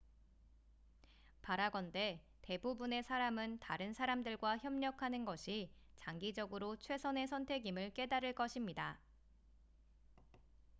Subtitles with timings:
[1.43, 8.97] 바라건대 대부분의 사람은 다른 사람들과 협력하는 것이 장기적으로 최선의 선택임을 깨달을 것입니다